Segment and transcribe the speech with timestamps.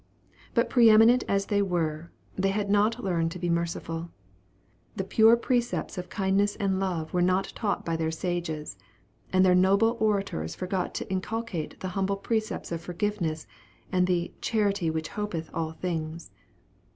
[0.55, 4.09] But pre eminent as they were, they had not learned to be merciful.
[4.95, 8.77] The pure precepts of kindness and love were not taught by their sages;
[9.31, 13.45] and their noble orators forgot to inculcate the humble precepts of forgiveness,
[13.91, 16.31] and the "charity which hopeth all things."